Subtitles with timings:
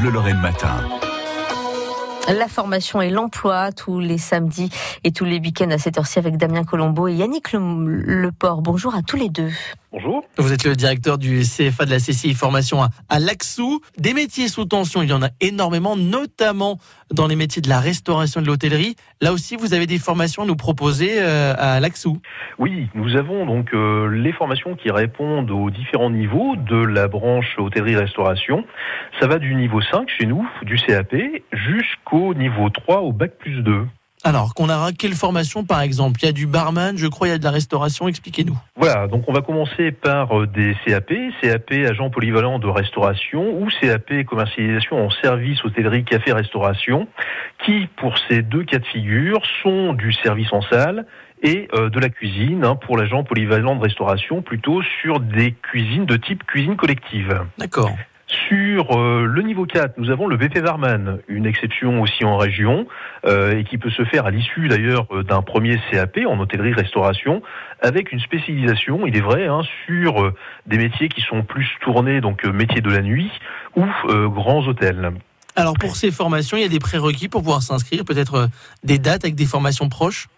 [0.00, 0.76] Bleu Lorraine Matin.
[2.26, 4.70] La formation et l'emploi tous les samedis
[5.04, 8.62] et tous les week-ends à cette heure-ci avec Damien Colombo et Yannick Leport.
[8.62, 9.50] Bonjour à tous les deux.
[9.92, 10.22] Bonjour.
[10.38, 13.80] Vous êtes le directeur du CFA de la CCI Formation à, à Laxou.
[13.98, 16.78] Des métiers sous tension, il y en a énormément, notamment
[17.12, 18.94] dans les métiers de la restauration et de l'hôtellerie.
[19.20, 22.18] Là aussi, vous avez des formations à nous proposer euh, à Laxou.
[22.60, 27.58] Oui, nous avons donc euh, les formations qui répondent aux différents niveaux de la branche
[27.58, 28.64] hôtellerie-restauration.
[29.18, 31.16] Ça va du niveau 5 chez nous, du CAP,
[31.52, 33.88] jusqu'au niveau 3 au bac plus 2.
[34.22, 36.20] Alors, qu'on a quelle formation par exemple?
[36.22, 38.56] Il y a du barman, je crois, il y a de la restauration, expliquez-nous.
[38.76, 43.68] Voilà, donc on va commencer par euh, des CAP, CAP agent polyvalent de restauration ou
[43.80, 47.08] CAP commercialisation en service hôtellerie café restauration,
[47.64, 51.06] qui pour ces deux cas de figure sont du service en salle
[51.42, 56.04] et euh, de la cuisine hein, pour l'agent polyvalent de restauration, plutôt sur des cuisines
[56.04, 57.40] de type cuisine collective.
[57.58, 57.96] D'accord.
[58.30, 62.86] Sur euh, le niveau 4, nous avons le BP Varman, une exception aussi en région,
[63.26, 67.42] euh, et qui peut se faire à l'issue d'ailleurs euh, d'un premier CAP en hôtellerie-restauration,
[67.80, 70.32] avec une spécialisation, il est vrai, hein, sur
[70.66, 73.32] des métiers qui sont plus tournés, donc métiers de la nuit
[73.74, 73.84] ou
[74.28, 75.12] grands hôtels.
[75.56, 78.48] Alors pour ces formations, il y a des prérequis pour pouvoir s'inscrire, peut-être
[78.84, 80.28] des dates avec des formations proches?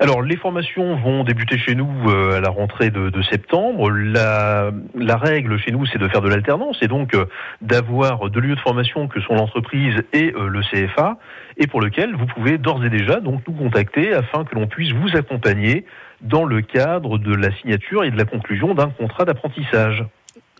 [0.00, 3.90] Alors, les formations vont débuter chez nous euh, à la rentrée de, septembre.
[3.90, 4.70] La,
[5.16, 7.26] règle chez nous, c'est de faire de l'alternance et donc euh,
[7.62, 11.18] d'avoir deux lieux de formation que sont l'entreprise et euh, le CFA,
[11.56, 14.92] et pour lequel vous pouvez d'ores et déjà donc nous contacter afin que l'on puisse
[14.92, 15.84] vous accompagner
[16.20, 20.04] dans le cadre de la signature et de la conclusion d'un contrat d'apprentissage.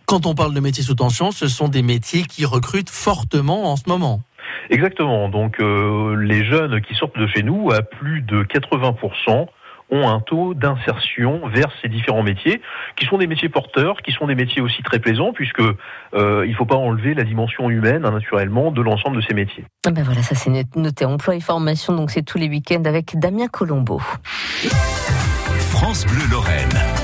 [0.06, 3.76] Quand on parle de métiers sous tension, ce sont des métiers qui recrutent fortement en
[3.76, 4.20] ce moment.
[4.70, 5.28] Exactement.
[5.28, 9.46] Donc euh, les jeunes qui sortent de chez nous, à plus de 80%,
[9.90, 12.60] ont un taux d'insertion vers ces différents métiers,
[12.96, 16.50] qui sont des métiers porteurs, qui sont des métiers aussi très plaisants, puisque euh, il
[16.50, 19.64] ne faut pas enlever la dimension humaine, hein, naturellement, de l'ensemble de ces métiers.
[19.86, 21.04] Ah ben voilà, ça c'est noté.
[21.04, 24.00] Emploi et formation, donc c'est tous les week-ends avec Damien Colombo.
[25.58, 26.97] France Bleu Lorraine.